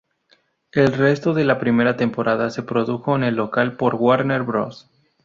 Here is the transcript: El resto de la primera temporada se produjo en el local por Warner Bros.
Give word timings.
El 0.71 0.93
resto 0.93 1.31
de 1.35 1.43
la 1.43 1.59
primera 1.59 1.95
temporada 1.95 2.49
se 2.49 2.63
produjo 2.63 3.15
en 3.15 3.21
el 3.23 3.35
local 3.35 3.77
por 3.77 3.93
Warner 3.93 4.41
Bros. 4.41 4.89